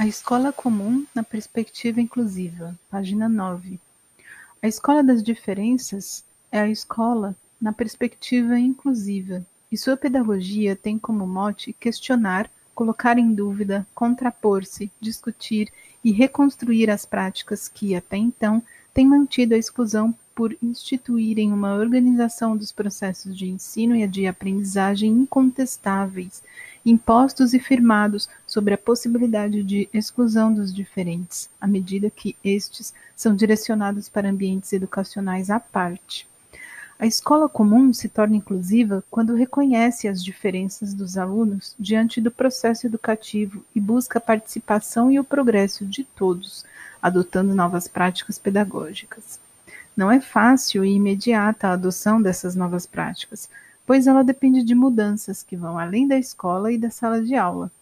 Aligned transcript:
A 0.00 0.06
escola 0.06 0.50
comum 0.50 1.04
na 1.14 1.22
perspectiva 1.22 2.00
inclusiva, 2.00 2.74
página 2.88 3.28
9. 3.28 3.78
A 4.62 4.66
escola 4.66 5.04
das 5.04 5.22
diferenças 5.22 6.24
é 6.50 6.58
a 6.58 6.70
escola 6.70 7.36
na 7.60 7.70
perspectiva 7.70 8.58
inclusiva, 8.58 9.44
e 9.70 9.76
sua 9.76 9.98
pedagogia 9.98 10.74
tem 10.74 10.98
como 10.98 11.26
mote 11.26 11.74
questionar, 11.74 12.50
colocar 12.74 13.18
em 13.18 13.34
dúvida, 13.34 13.86
contrapor-se, 13.94 14.90
discutir 14.98 15.70
e 16.02 16.12
reconstruir 16.12 16.88
as 16.90 17.04
práticas 17.04 17.68
que, 17.68 17.94
até 17.94 18.16
então, 18.16 18.62
têm 18.94 19.06
mantido 19.06 19.54
a 19.54 19.58
exclusão 19.58 20.14
por 20.34 20.56
instituírem 20.62 21.52
uma 21.52 21.74
organização 21.74 22.56
dos 22.56 22.72
processos 22.72 23.36
de 23.36 23.50
ensino 23.50 23.94
e 23.94 24.08
de 24.08 24.26
aprendizagem 24.26 25.10
incontestáveis, 25.10 26.42
impostos 26.84 27.52
e 27.52 27.58
firmados 27.58 28.28
sobre 28.46 28.74
a 28.74 28.78
possibilidade 28.78 29.62
de 29.62 29.88
exclusão 29.92 30.52
dos 30.52 30.72
diferentes, 30.72 31.48
à 31.60 31.66
medida 31.66 32.10
que 32.10 32.36
estes 32.42 32.94
são 33.14 33.34
direcionados 33.34 34.08
para 34.08 34.30
ambientes 34.30 34.72
educacionais 34.72 35.50
à 35.50 35.60
parte. 35.60 36.28
A 36.98 37.06
escola 37.06 37.48
comum 37.48 37.94
se 37.94 38.10
torna 38.10 38.36
inclusiva 38.36 39.02
quando 39.10 39.34
reconhece 39.34 40.06
as 40.06 40.22
diferenças 40.22 40.92
dos 40.92 41.16
alunos 41.16 41.74
diante 41.78 42.20
do 42.20 42.30
processo 42.30 42.86
educativo 42.86 43.64
e 43.74 43.80
busca 43.80 44.18
a 44.18 44.20
participação 44.20 45.10
e 45.10 45.18
o 45.18 45.24
progresso 45.24 45.86
de 45.86 46.04
todos, 46.04 46.64
adotando 47.00 47.54
novas 47.54 47.88
práticas 47.88 48.38
pedagógicas. 48.38 49.40
Não 49.96 50.10
é 50.10 50.20
fácil 50.20 50.84
e 50.84 50.94
imediata 50.94 51.68
a 51.68 51.72
adoção 51.72 52.20
dessas 52.20 52.54
novas 52.54 52.84
práticas, 52.84 53.48
pois 53.90 54.06
ela 54.06 54.22
depende 54.22 54.62
de 54.62 54.72
mudanças 54.72 55.42
que 55.42 55.56
vão 55.56 55.76
além 55.76 56.06
da 56.06 56.16
escola 56.16 56.70
e 56.70 56.78
da 56.78 56.90
sala 56.90 57.20
de 57.20 57.34
aula. 57.34 57.72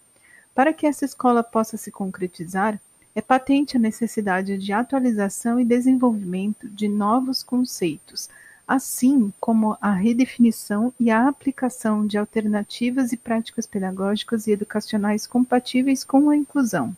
Para 0.55 0.73
que 0.73 0.87
essa 0.87 1.05
escola 1.05 1.43
possa 1.43 1.77
se 1.77 1.91
concretizar, 1.91 2.81
é 3.15 3.21
patente 3.21 3.77
a 3.77 3.79
necessidade 3.79 4.57
de 4.57 4.73
atualização 4.73 5.61
e 5.61 5.67
desenvolvimento 5.67 6.67
de 6.67 6.89
novos 6.89 7.43
conceitos, 7.43 8.31
assim 8.67 9.31
como 9.39 9.77
a 9.83 9.93
redefinição 9.93 10.95
e 10.99 11.11
a 11.11 11.29
aplicação 11.29 12.07
de 12.07 12.17
alternativas 12.17 13.13
e 13.13 13.17
práticas 13.19 13.67
pedagógicas 13.67 14.47
e 14.47 14.53
educacionais 14.53 15.27
compatíveis 15.27 16.05
com 16.05 16.31
a 16.31 16.37
inclusão. 16.39 16.97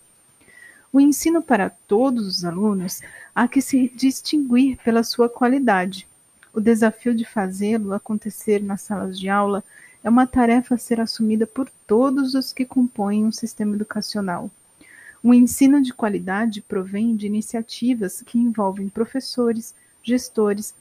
O 0.92 1.00
ensino 1.00 1.42
para 1.42 1.69
todos 1.69 2.28
os 2.28 2.45
alunos 2.45 3.00
há 3.34 3.48
que 3.48 3.61
se 3.61 3.89
distinguir 3.89 4.78
pela 4.84 5.02
sua 5.02 5.28
qualidade. 5.28 6.06
O 6.53 6.61
desafio 6.61 7.15
de 7.15 7.25
fazê-lo 7.25 7.93
acontecer 7.93 8.62
nas 8.62 8.81
salas 8.83 9.19
de 9.19 9.29
aula 9.29 9.62
é 10.03 10.09
uma 10.09 10.27
tarefa 10.27 10.75
a 10.75 10.79
ser 10.79 11.01
assumida 11.01 11.47
por 11.47 11.70
todos 11.87 12.34
os 12.34 12.53
que 12.53 12.65
compõem 12.65 13.25
um 13.25 13.33
sistema 13.33 13.75
educacional. 13.75 14.51
O 15.23 15.34
ensino 15.34 15.83
de 15.83 15.92
qualidade 15.92 16.62
provém 16.62 17.15
de 17.15 17.27
iniciativas 17.27 18.23
que 18.23 18.39
envolvem 18.39 18.89
professores, 18.89 19.75
gestores, 20.03 20.75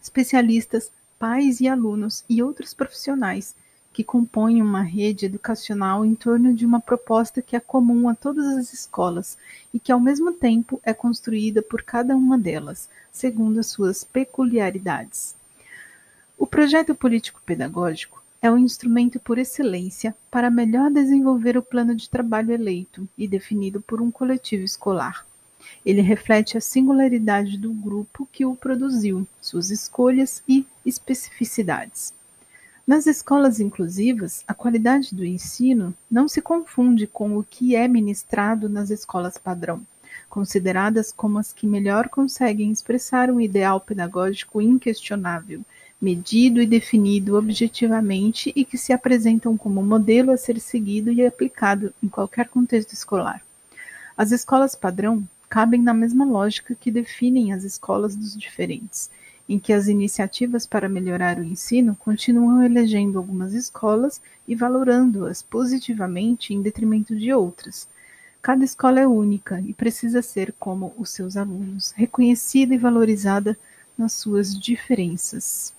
especialistas, 0.00 0.90
pais 1.18 1.60
e 1.60 1.68
alunos 1.68 2.24
e 2.28 2.42
outros 2.42 2.72
profissionais 2.72 3.54
que 3.92 4.04
compõem 4.04 4.62
uma 4.62 4.82
rede 4.82 5.26
educacional 5.26 6.04
em 6.04 6.14
torno 6.14 6.54
de 6.54 6.64
uma 6.64 6.80
proposta 6.80 7.42
que 7.42 7.56
é 7.56 7.60
comum 7.60 8.08
a 8.08 8.14
todas 8.14 8.46
as 8.56 8.72
escolas 8.72 9.36
e 9.72 9.80
que, 9.80 9.90
ao 9.90 9.98
mesmo 9.98 10.32
tempo, 10.32 10.80
é 10.84 10.94
construída 10.94 11.62
por 11.62 11.82
cada 11.82 12.16
uma 12.16 12.38
delas, 12.38 12.88
segundo 13.10 13.58
as 13.58 13.66
suas 13.66 14.04
peculiaridades. 14.04 15.34
O 16.36 16.46
projeto 16.46 16.94
político-pedagógico 16.94 18.22
é 18.40 18.50
o 18.50 18.56
instrumento 18.56 19.18
por 19.18 19.38
excelência 19.38 20.14
para 20.30 20.50
melhor 20.50 20.90
desenvolver 20.90 21.56
o 21.56 21.62
plano 21.62 21.94
de 21.94 22.08
trabalho 22.08 22.52
eleito 22.52 23.08
e 23.18 23.26
definido 23.26 23.80
por 23.80 24.00
um 24.00 24.10
coletivo 24.10 24.62
escolar. 24.62 25.26
Ele 25.84 26.00
reflete 26.00 26.56
a 26.56 26.60
singularidade 26.60 27.58
do 27.58 27.72
grupo 27.72 28.28
que 28.30 28.44
o 28.44 28.54
produziu, 28.54 29.26
suas 29.40 29.70
escolhas 29.70 30.42
e 30.48 30.64
especificidades. 30.86 32.14
Nas 32.88 33.06
escolas 33.06 33.60
inclusivas, 33.60 34.42
a 34.48 34.54
qualidade 34.54 35.14
do 35.14 35.22
ensino 35.22 35.94
não 36.10 36.26
se 36.26 36.40
confunde 36.40 37.06
com 37.06 37.36
o 37.36 37.44
que 37.44 37.76
é 37.76 37.86
ministrado 37.86 38.66
nas 38.66 38.88
escolas 38.88 39.36
padrão, 39.36 39.82
consideradas 40.26 41.12
como 41.12 41.38
as 41.38 41.52
que 41.52 41.66
melhor 41.66 42.08
conseguem 42.08 42.72
expressar 42.72 43.30
um 43.30 43.42
ideal 43.42 43.78
pedagógico 43.78 44.62
inquestionável, 44.62 45.60
medido 46.00 46.62
e 46.62 46.66
definido 46.66 47.36
objetivamente 47.36 48.54
e 48.56 48.64
que 48.64 48.78
se 48.78 48.90
apresentam 48.90 49.54
como 49.54 49.82
modelo 49.82 50.30
a 50.30 50.38
ser 50.38 50.58
seguido 50.58 51.12
e 51.12 51.26
aplicado 51.26 51.92
em 52.02 52.08
qualquer 52.08 52.48
contexto 52.48 52.94
escolar. 52.94 53.42
As 54.16 54.32
escolas 54.32 54.74
padrão 54.74 55.22
cabem 55.46 55.82
na 55.82 55.92
mesma 55.92 56.24
lógica 56.24 56.74
que 56.74 56.90
definem 56.90 57.52
as 57.52 57.64
escolas 57.64 58.16
dos 58.16 58.34
diferentes 58.34 59.10
em 59.48 59.58
que 59.58 59.72
as 59.72 59.88
iniciativas 59.88 60.66
para 60.66 60.88
melhorar 60.88 61.38
o 61.38 61.44
ensino 61.44 61.96
continuam 61.96 62.62
elegendo 62.62 63.18
algumas 63.18 63.54
escolas 63.54 64.20
e 64.46 64.54
valorando-as 64.54 65.42
positivamente 65.42 66.52
em 66.52 66.60
detrimento 66.60 67.16
de 67.16 67.32
outras. 67.32 67.88
Cada 68.42 68.64
escola 68.64 69.00
é 69.00 69.06
única 69.06 69.60
e 69.60 69.72
precisa 69.72 70.22
ser, 70.22 70.54
como 70.58 70.92
os 70.98 71.10
seus 71.10 71.36
alunos, 71.36 71.92
reconhecida 71.92 72.74
e 72.74 72.78
valorizada 72.78 73.56
nas 73.96 74.12
suas 74.12 74.58
diferenças. 74.58 75.72